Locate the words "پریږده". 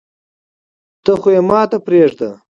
1.85-2.29